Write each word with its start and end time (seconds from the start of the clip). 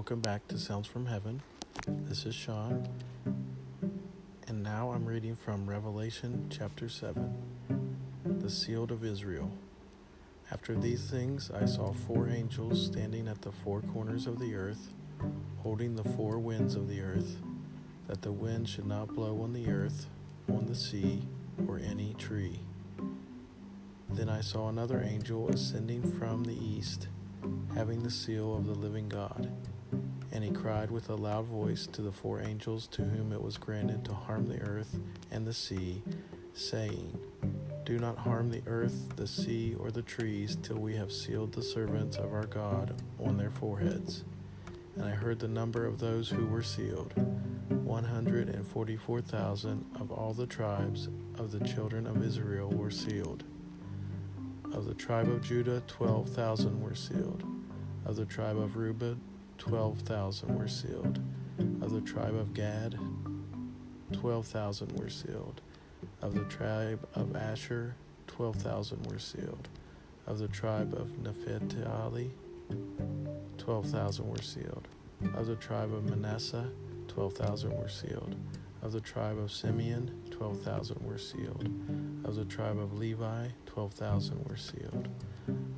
welcome 0.00 0.20
back 0.20 0.48
to 0.48 0.56
Sounds 0.56 0.86
from 0.86 1.04
Heaven. 1.04 1.42
This 1.86 2.24
is 2.24 2.34
Sean, 2.34 2.88
and 4.48 4.62
now 4.62 4.92
I'm 4.92 5.04
reading 5.04 5.36
from 5.36 5.68
Revelation 5.68 6.46
chapter 6.48 6.88
7 6.88 7.34
The 8.24 8.48
Sealed 8.48 8.92
of 8.92 9.04
Israel. 9.04 9.50
After 10.50 10.74
these 10.74 11.10
things, 11.10 11.50
I 11.50 11.66
saw 11.66 11.92
four 11.92 12.30
angels 12.30 12.86
standing 12.86 13.28
at 13.28 13.42
the 13.42 13.52
four 13.52 13.82
corners 13.82 14.26
of 14.26 14.38
the 14.38 14.54
earth, 14.54 14.88
holding 15.58 15.96
the 15.96 16.08
four 16.16 16.38
winds 16.38 16.76
of 16.76 16.88
the 16.88 17.02
earth, 17.02 17.36
that 18.08 18.22
the 18.22 18.32
wind 18.32 18.70
should 18.70 18.86
not 18.86 19.14
blow 19.14 19.42
on 19.42 19.52
the 19.52 19.68
earth, 19.68 20.06
on 20.48 20.64
the 20.64 20.74
sea, 20.74 21.28
or 21.68 21.78
any 21.78 22.14
tree. 22.14 22.60
Then 24.08 24.30
I 24.30 24.40
saw 24.40 24.70
another 24.70 25.02
angel 25.02 25.50
ascending 25.50 26.10
from 26.18 26.44
the 26.44 26.56
east 26.56 27.08
having 27.74 28.02
the 28.02 28.10
seal 28.10 28.56
of 28.56 28.66
the 28.66 28.74
living 28.74 29.08
God. 29.08 29.50
And 30.32 30.44
he 30.44 30.50
cried 30.50 30.90
with 30.90 31.08
a 31.08 31.14
loud 31.14 31.46
voice 31.46 31.86
to 31.88 32.02
the 32.02 32.12
four 32.12 32.40
angels 32.40 32.86
to 32.88 33.02
whom 33.02 33.32
it 33.32 33.42
was 33.42 33.56
granted 33.56 34.04
to 34.04 34.14
harm 34.14 34.46
the 34.46 34.60
earth 34.62 34.98
and 35.30 35.46
the 35.46 35.54
sea, 35.54 36.02
saying, 36.54 37.18
Do 37.84 37.98
not 37.98 38.18
harm 38.18 38.50
the 38.50 38.62
earth, 38.66 39.16
the 39.16 39.26
sea, 39.26 39.74
or 39.78 39.90
the 39.90 40.02
trees 40.02 40.56
till 40.62 40.78
we 40.78 40.94
have 40.96 41.12
sealed 41.12 41.52
the 41.52 41.62
servants 41.62 42.16
of 42.16 42.32
our 42.32 42.46
God 42.46 42.94
on 43.18 43.36
their 43.36 43.50
foreheads. 43.50 44.24
And 44.96 45.04
I 45.04 45.10
heard 45.10 45.38
the 45.38 45.48
number 45.48 45.86
of 45.86 45.98
those 45.98 46.28
who 46.28 46.46
were 46.46 46.62
sealed 46.62 47.14
144,000 47.90 49.84
of 50.00 50.12
all 50.12 50.32
the 50.32 50.46
tribes 50.46 51.08
of 51.38 51.50
the 51.50 51.60
children 51.66 52.06
of 52.06 52.24
Israel 52.24 52.70
were 52.70 52.90
sealed. 52.90 53.44
Of 54.72 54.84
the 54.84 54.94
tribe 54.94 55.28
of 55.28 55.42
Judah, 55.42 55.82
12,000 55.88 56.80
were 56.80 56.94
sealed. 56.94 57.42
Of 58.04 58.16
the 58.16 58.24
tribe 58.26 58.58
of 58.58 58.76
Reuben, 58.76 59.20
12,000 59.60 60.58
were 60.58 60.66
sealed. 60.66 61.20
Of 61.82 61.92
the 61.92 62.00
tribe 62.00 62.34
of 62.34 62.54
Gad, 62.54 62.98
12,000 64.14 64.98
were 64.98 65.10
sealed. 65.10 65.60
Of 66.22 66.34
the 66.34 66.44
tribe 66.44 67.06
of 67.14 67.36
Asher, 67.36 67.94
12,000 68.26 69.06
were 69.06 69.18
sealed. 69.18 69.68
Of 70.26 70.38
the 70.38 70.48
tribe 70.48 70.94
of 70.94 71.10
Naphtali, 71.18 72.30
12,000 73.58 74.28
were 74.28 74.42
sealed. 74.42 74.88
Of 75.34 75.46
the 75.46 75.56
tribe 75.56 75.92
of 75.92 76.08
Manasseh, 76.08 76.70
12,000 77.08 77.70
were 77.70 77.88
sealed. 77.88 78.36
Of 78.82 78.92
the 78.92 79.00
tribe 79.00 79.36
of 79.38 79.52
Simeon, 79.52 80.10
12,000 80.30 81.04
were 81.04 81.18
sealed. 81.18 81.68
Of 82.24 82.34
the 82.34 82.46
tribe 82.46 82.78
of 82.78 82.98
Levi, 82.98 83.48
12,000 83.66 84.42
were 84.48 84.56
sealed. 84.56 85.08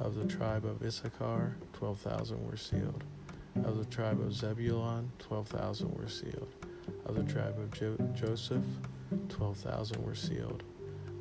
Of 0.00 0.16
the 0.16 0.26
tribe 0.26 0.64
of 0.64 0.82
Issachar, 0.82 1.56
12,000 1.74 2.44
were 2.44 2.56
sealed. 2.56 3.04
Of 3.64 3.78
the 3.78 3.84
tribe 3.84 4.20
of 4.20 4.32
Zebulun, 4.32 5.10
12,000 5.18 5.94
were 5.94 6.08
sealed. 6.08 6.48
Of 7.06 7.16
the 7.16 7.24
tribe 7.24 7.58
of 7.58 7.70
jo- 7.72 7.96
Joseph, 8.14 8.64
12,000 9.28 10.04
were 10.04 10.14
sealed. 10.14 10.62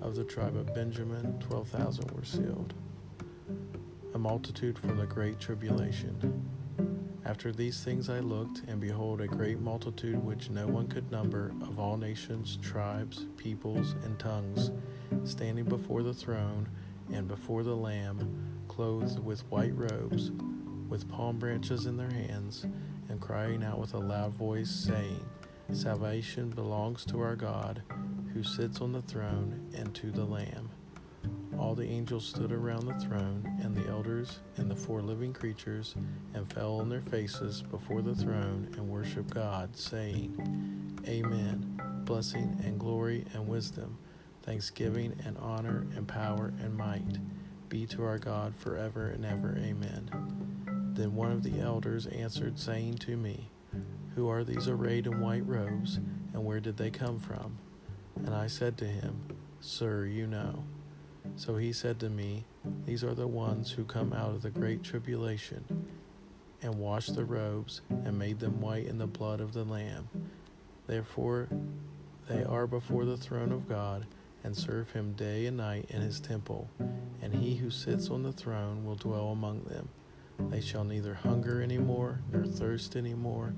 Of 0.01 0.15
the 0.15 0.23
tribe 0.23 0.55
of 0.55 0.73
Benjamin, 0.73 1.39
12,000 1.39 2.11
were 2.11 2.23
sealed. 2.23 2.73
A 4.13 4.17
multitude 4.17 4.77
from 4.77 4.97
the 4.97 5.05
great 5.05 5.39
tribulation. 5.39 6.43
After 7.25 7.51
these 7.51 7.83
things 7.83 8.09
I 8.09 8.19
looked, 8.19 8.61
and 8.67 8.79
behold, 8.79 9.19
a 9.19 9.27
great 9.27 9.59
multitude 9.59 10.23
which 10.23 10.49
no 10.49 10.65
one 10.65 10.87
could 10.87 11.11
number, 11.11 11.51
of 11.61 11.77
all 11.77 11.97
nations, 11.97 12.57
tribes, 12.61 13.25
peoples, 13.35 13.95
and 14.05 14.17
tongues, 14.17 14.71
standing 15.25 15.65
before 15.65 16.03
the 16.03 16.13
throne 16.13 16.69
and 17.11 17.27
before 17.27 17.63
the 17.63 17.75
Lamb, 17.75 18.63
clothed 18.67 19.19
with 19.19 19.41
white 19.51 19.75
robes, 19.75 20.31
with 20.89 21.09
palm 21.09 21.37
branches 21.37 21.85
in 21.85 21.97
their 21.97 22.11
hands, 22.11 22.65
and 23.09 23.19
crying 23.21 23.63
out 23.63 23.79
with 23.79 23.93
a 23.93 23.99
loud 23.99 24.33
voice, 24.33 24.69
saying, 24.69 25.25
Salvation 25.73 26.49
belongs 26.49 27.05
to 27.05 27.19
our 27.19 27.35
God, 27.35 27.81
who 28.33 28.43
sits 28.43 28.79
on 28.81 28.93
the 28.93 29.01
throne, 29.01 29.69
and 29.75 29.93
to 29.95 30.11
the 30.11 30.23
Lamb. 30.23 30.69
All 31.59 31.75
the 31.75 31.87
angels 31.87 32.25
stood 32.25 32.51
around 32.51 32.85
the 32.85 32.93
throne, 33.05 33.43
and 33.61 33.75
the 33.75 33.89
elders 33.89 34.39
and 34.57 34.69
the 34.69 34.75
four 34.75 35.01
living 35.01 35.33
creatures, 35.33 35.95
and 36.33 36.51
fell 36.51 36.79
on 36.79 36.89
their 36.89 37.01
faces 37.01 37.63
before 37.63 38.01
the 38.01 38.15
throne 38.15 38.69
and 38.77 38.87
worshiped 38.87 39.33
God, 39.33 39.75
saying, 39.75 40.99
Amen. 41.07 41.81
Blessing 42.05 42.61
and 42.63 42.79
glory 42.79 43.25
and 43.33 43.47
wisdom, 43.47 43.97
thanksgiving 44.43 45.13
and 45.25 45.37
honor 45.39 45.85
and 45.95 46.07
power 46.07 46.53
and 46.61 46.77
might 46.77 47.17
be 47.67 47.85
to 47.87 48.03
our 48.05 48.17
God 48.17 48.55
forever 48.55 49.07
and 49.07 49.25
ever. 49.25 49.57
Amen. 49.59 50.46
Then 50.97 51.15
one 51.15 51.31
of 51.31 51.43
the 51.43 51.59
elders 51.59 52.07
answered, 52.07 52.57
saying 52.57 52.95
to 52.95 53.15
me, 53.15 53.51
Who 54.15 54.27
are 54.29 54.43
these 54.43 54.67
arrayed 54.67 55.05
in 55.05 55.19
white 55.19 55.45
robes, 55.45 55.97
and 56.33 56.43
where 56.43 56.59
did 56.59 56.75
they 56.75 56.89
come 56.89 57.19
from? 57.19 57.59
And 58.15 58.33
I 58.33 58.47
said 58.47 58.79
to 58.79 58.85
him, 58.85 59.21
Sir, 59.61 60.05
you 60.05 60.25
know. 60.25 60.63
So 61.35 61.55
he 61.55 61.71
said 61.71 61.99
to 61.99 62.09
me, 62.09 62.45
These 62.87 63.03
are 63.03 63.13
the 63.13 63.27
ones 63.27 63.69
who 63.69 63.83
come 63.83 64.11
out 64.11 64.31
of 64.31 64.41
the 64.41 64.49
great 64.49 64.81
tribulation, 64.81 65.63
and 66.63 66.73
washed 66.79 67.13
the 67.13 67.25
robes, 67.25 67.81
and 67.91 68.17
made 68.17 68.39
them 68.39 68.59
white 68.59 68.87
in 68.87 68.97
the 68.97 69.05
blood 69.05 69.39
of 69.39 69.53
the 69.53 69.65
Lamb. 69.65 70.09
Therefore 70.87 71.47
they 72.27 72.43
are 72.43 72.65
before 72.65 73.05
the 73.05 73.17
throne 73.17 73.51
of 73.51 73.69
God, 73.69 74.07
and 74.43 74.57
serve 74.57 74.89
him 74.93 75.13
day 75.13 75.45
and 75.45 75.57
night 75.57 75.85
in 75.89 76.01
his 76.01 76.19
temple, 76.19 76.71
and 77.21 77.35
he 77.35 77.55
who 77.57 77.69
sits 77.69 78.09
on 78.09 78.23
the 78.23 78.33
throne 78.33 78.83
will 78.83 78.95
dwell 78.95 79.27
among 79.29 79.63
them. 79.65 79.89
They 80.39 80.61
shall 80.61 80.83
neither 80.83 81.13
hunger 81.13 81.61
any 81.61 81.77
more, 81.77 82.21
nor 82.31 82.45
thirst 82.45 82.95
any 82.95 83.13
more. 83.13 83.53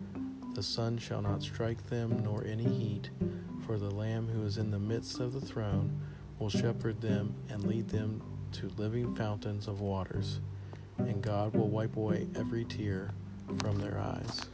The 0.55 0.63
sun 0.63 0.97
shall 0.97 1.21
not 1.21 1.43
strike 1.43 1.87
them, 1.87 2.21
nor 2.23 2.45
any 2.45 2.63
heat, 2.63 3.09
for 3.65 3.77
the 3.77 3.91
Lamb 3.91 4.27
who 4.27 4.45
is 4.45 4.57
in 4.57 4.71
the 4.71 4.79
midst 4.79 5.19
of 5.19 5.33
the 5.33 5.41
throne 5.41 6.01
will 6.39 6.49
shepherd 6.49 7.01
them 7.01 7.35
and 7.49 7.65
lead 7.65 7.89
them 7.89 8.21
to 8.53 8.71
living 8.77 9.15
fountains 9.15 9.67
of 9.67 9.81
waters, 9.81 10.39
and 10.97 11.21
God 11.21 11.53
will 11.53 11.69
wipe 11.69 11.95
away 11.97 12.27
every 12.35 12.65
tear 12.65 13.11
from 13.59 13.77
their 13.77 13.99
eyes. 13.99 14.47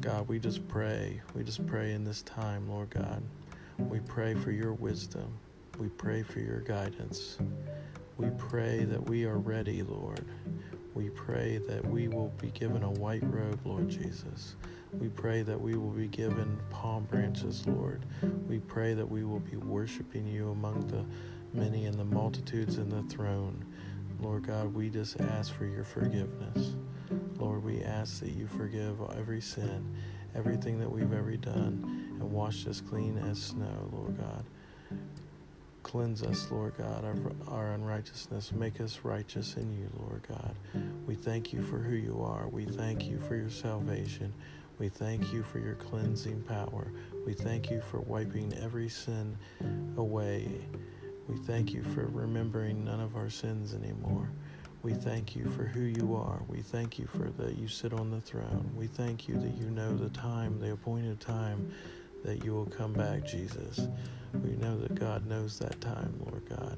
God, 0.00 0.28
we 0.28 0.38
just 0.38 0.66
pray. 0.68 1.20
We 1.34 1.44
just 1.44 1.66
pray 1.66 1.92
in 1.92 2.04
this 2.04 2.22
time, 2.22 2.68
Lord 2.70 2.90
God. 2.90 3.22
We 3.78 4.00
pray 4.00 4.34
for 4.34 4.50
your 4.50 4.72
wisdom. 4.72 5.38
We 5.78 5.88
pray 5.88 6.22
for 6.22 6.40
your 6.40 6.60
guidance. 6.60 7.38
We 8.20 8.28
pray 8.36 8.84
that 8.84 9.08
we 9.08 9.24
are 9.24 9.38
ready, 9.38 9.82
Lord. 9.82 10.26
We 10.92 11.08
pray 11.08 11.56
that 11.66 11.82
we 11.82 12.08
will 12.08 12.28
be 12.38 12.48
given 12.50 12.82
a 12.82 12.90
white 12.90 13.22
robe, 13.24 13.58
Lord 13.64 13.88
Jesus. 13.88 14.56
We 14.92 15.08
pray 15.08 15.40
that 15.40 15.58
we 15.58 15.74
will 15.74 15.92
be 15.92 16.06
given 16.06 16.60
palm 16.68 17.04
branches, 17.04 17.66
Lord. 17.66 18.04
We 18.46 18.58
pray 18.58 18.92
that 18.92 19.08
we 19.08 19.24
will 19.24 19.40
be 19.40 19.56
worshiping 19.56 20.26
you 20.26 20.50
among 20.50 20.88
the 20.88 21.06
many 21.58 21.86
and 21.86 21.98
the 21.98 22.04
multitudes 22.04 22.76
in 22.76 22.90
the 22.90 23.02
throne. 23.04 23.64
Lord 24.20 24.46
God, 24.46 24.74
we 24.74 24.90
just 24.90 25.18
ask 25.22 25.54
for 25.54 25.64
your 25.64 25.84
forgiveness. 25.84 26.74
Lord, 27.38 27.64
we 27.64 27.82
ask 27.82 28.20
that 28.20 28.32
you 28.32 28.46
forgive 28.46 29.00
every 29.16 29.40
sin, 29.40 29.96
everything 30.34 30.78
that 30.80 30.92
we've 30.92 31.14
ever 31.14 31.36
done, 31.36 32.18
and 32.20 32.30
wash 32.30 32.66
us 32.66 32.82
clean 32.82 33.16
as 33.16 33.40
snow, 33.40 33.88
Lord 33.90 34.18
God. 34.18 34.44
Cleanse 35.82 36.22
us, 36.22 36.50
Lord 36.50 36.74
God, 36.78 37.04
our, 37.04 37.16
our 37.48 37.72
unrighteousness. 37.72 38.52
Make 38.52 38.80
us 38.80 39.00
righteous 39.02 39.56
in 39.56 39.72
you, 39.72 39.88
Lord 39.98 40.24
God. 40.28 40.54
We 41.06 41.14
thank 41.14 41.52
you 41.52 41.62
for 41.62 41.78
who 41.78 41.96
you 41.96 42.22
are. 42.22 42.48
We 42.48 42.64
thank 42.66 43.06
you 43.06 43.18
for 43.20 43.34
your 43.34 43.50
salvation. 43.50 44.32
We 44.78 44.88
thank 44.88 45.32
you 45.32 45.42
for 45.42 45.58
your 45.58 45.74
cleansing 45.74 46.42
power. 46.42 46.92
We 47.26 47.34
thank 47.34 47.70
you 47.70 47.80
for 47.80 48.00
wiping 48.00 48.54
every 48.62 48.88
sin 48.88 49.36
away. 49.96 50.48
We 51.28 51.36
thank 51.38 51.72
you 51.72 51.82
for 51.82 52.06
remembering 52.06 52.84
none 52.84 53.00
of 53.00 53.16
our 53.16 53.30
sins 53.30 53.74
anymore. 53.74 54.30
We 54.82 54.94
thank 54.94 55.36
you 55.36 55.44
for 55.50 55.64
who 55.64 55.82
you 55.82 56.14
are. 56.14 56.40
We 56.48 56.62
thank 56.62 56.98
you 56.98 57.06
for 57.06 57.30
that 57.42 57.58
you 57.58 57.68
sit 57.68 57.92
on 57.92 58.10
the 58.10 58.20
throne. 58.20 58.70
We 58.74 58.86
thank 58.86 59.28
you 59.28 59.34
that 59.38 59.54
you 59.56 59.70
know 59.70 59.94
the 59.96 60.08
time, 60.10 60.58
the 60.58 60.72
appointed 60.72 61.20
time 61.20 61.70
that 62.24 62.44
you 62.44 62.52
will 62.54 62.66
come 62.66 62.92
back, 62.92 63.26
Jesus. 63.26 63.88
Know 64.60 64.76
that 64.80 64.94
God 64.94 65.26
knows 65.26 65.58
that 65.60 65.80
time, 65.80 66.20
Lord 66.26 66.42
God. 66.46 66.76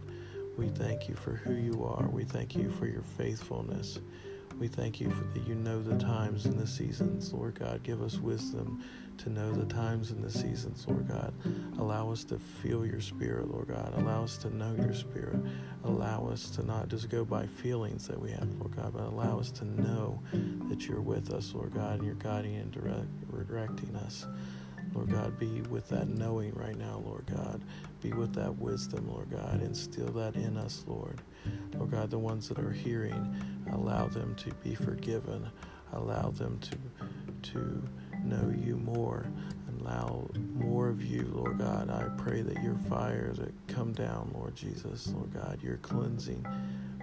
We 0.57 0.69
thank 0.69 1.09
you 1.09 1.17
for 1.17 1.33
who 1.33 1.55
you 1.55 1.85
are. 1.85 2.09
We 2.09 2.23
thank 2.23 2.55
you 2.55 2.71
for 2.71 2.87
your 2.87 3.03
faithfulness. 3.03 3.99
We 4.61 4.69
thank 4.69 5.01
you 5.01 5.11
for 5.11 5.25
that 5.35 5.49
you 5.49 5.57
know 5.57 5.83
the 5.83 5.99
times 5.99 6.47
and 6.47 6.57
the 6.57 6.67
seasons, 6.67 7.33
Lord 7.33 7.59
God. 7.59 7.83
Give 7.83 8.01
us 8.01 8.19
wisdom 8.19 8.85
to 9.19 9.31
know 9.31 9.51
the 9.51 9.67
times 9.67 10.13
and 10.13 10.23
the 10.23 10.31
seasons, 10.31 10.87
Lord 10.87 11.09
God. 11.09 11.35
Allow 11.81 12.13
us 12.13 12.23
to 12.25 12.39
feel 12.39 12.87
your 12.87 13.01
spirit, 13.01 13.51
Lord 13.51 13.69
God. 13.69 13.93
Allow 13.97 14.23
us 14.23 14.37
to 14.39 14.55
know 14.55 14.77
your 14.77 14.95
spirit. 14.95 15.41
Allow 15.83 16.29
us 16.29 16.51
to 16.51 16.65
not 16.65 16.89
just 16.89 17.09
go 17.09 17.25
by 17.25 17.47
feelings 17.47 18.07
that 18.07 18.21
we 18.21 18.31
have, 18.31 18.49
Lord 18.61 18.77
God, 18.77 18.93
but 18.93 19.03
allow 19.03 19.41
us 19.41 19.51
to 19.53 19.65
know 19.65 20.23
that 20.69 20.87
you're 20.87 21.01
with 21.01 21.33
us, 21.33 21.53
Lord 21.53 21.75
God, 21.75 21.97
and 21.99 22.05
you're 22.05 22.15
guiding 22.15 22.55
and 22.57 22.71
direct, 22.71 23.09
directing 23.49 23.97
us. 23.97 24.27
Lord 24.95 25.11
God, 25.13 25.39
be 25.39 25.63
with 25.71 25.89
that 25.91 26.09
knowing 26.09 26.55
right 26.55 26.77
now, 26.77 27.03
Lord 27.05 27.27
God. 27.35 27.63
Be 28.03 28.13
with 28.13 28.35
that 28.35 28.57
wisdom, 28.59 29.09
Lord 29.11 29.31
God. 29.31 29.63
Instill 29.63 30.09
that 30.13 30.37
in 30.37 30.57
us, 30.57 30.85
Lord. 30.87 31.23
Lord 31.75 31.91
God, 31.93 32.11
the 32.11 32.19
ones 32.19 32.49
that 32.49 32.59
are 32.59 32.73
hearing, 32.73 33.37
allow 33.73 34.07
them 34.09 34.35
to 34.37 34.53
be 34.65 34.75
forgiven. 34.75 35.51
allow 35.93 36.31
them 36.31 36.59
to 36.61 36.77
to 37.43 37.83
know 38.25 38.53
you 38.65 38.77
more 38.77 39.27
allow 39.81 40.29
more 40.55 40.89
of 40.89 41.03
you 41.05 41.31
lord 41.35 41.59
god 41.59 41.91
i 41.91 42.05
pray 42.23 42.43
that 42.43 42.63
your 42.63 42.77
fire 42.89 43.33
that 43.35 43.53
come 43.69 43.93
down 43.93 44.31
lord 44.35 44.55
jesus 44.55 45.09
lord 45.15 45.33
god 45.35 45.59
your 45.63 45.79
cleansing 45.79 46.45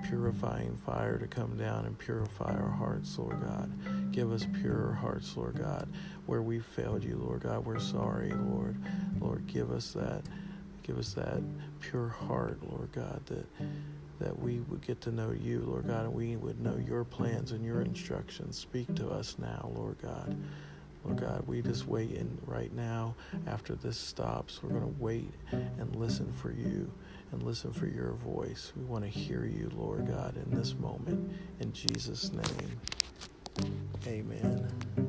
purifying 0.04 0.76
fire 0.86 1.18
to 1.18 1.28
come 1.28 1.58
down 1.58 1.86
and 1.86 1.98
purify 1.98 2.52
our 2.54 2.70
hearts 2.70 3.18
lord 3.18 3.40
god 3.42 3.72
give 4.12 4.32
us 4.32 4.46
pure 4.62 4.94
hearts 4.94 5.36
lord 5.38 5.58
god 5.58 5.88
where 6.26 6.42
we 6.42 6.60
failed 6.60 7.04
you 7.04 7.16
lord 7.18 7.42
god 7.42 7.66
we're 7.66 7.80
sorry 7.80 8.32
lord 8.32 8.76
lord 9.20 9.46
give 9.48 9.72
us 9.72 9.94
that 9.94 10.22
give 10.84 10.98
us 10.98 11.14
that 11.14 11.42
pure 11.80 12.10
heart 12.10 12.60
lord 12.72 12.92
god 12.92 13.22
that 13.26 13.46
that 14.20 14.38
we 14.38 14.60
would 14.68 14.86
get 14.86 15.00
to 15.02 15.12
know 15.12 15.32
you, 15.32 15.62
Lord 15.66 15.88
God, 15.88 16.06
and 16.06 16.14
we 16.14 16.36
would 16.36 16.60
know 16.60 16.78
your 16.86 17.04
plans 17.06 17.52
and 17.52 17.64
your 17.66 17.82
instructions. 17.82 18.58
Speak 18.58 18.94
to 18.96 19.10
us 19.10 19.38
now, 19.40 19.72
Lord 19.74 19.96
God. 20.02 20.36
Lord 21.06 21.22
God, 21.22 21.44
we 21.48 21.62
just 21.62 21.88
wait 21.88 22.12
in 22.12 22.38
right 22.46 22.74
now 22.74 23.16
after 23.48 23.76
this 23.76 23.98
stops. 23.98 24.62
We're 24.62 24.72
going 24.72 24.82
to 24.82 25.02
wait 25.02 25.32
and 25.52 25.96
listen 25.96 26.32
for 26.34 26.52
you 26.52 26.92
and 27.32 27.44
listen 27.44 27.72
for 27.72 27.88
your 27.88 28.14
voice. 28.14 28.72
We 28.76 28.84
want 28.86 29.04
to 29.04 29.10
hear 29.10 29.46
you, 29.46 29.70
Lord 29.76 30.08
God, 30.08 30.36
in 30.38 30.58
this 30.58 30.76
moment. 30.76 31.32
In 31.60 31.72
Jesus' 31.74 32.32
name, 32.32 32.80
amen. 34.08 35.09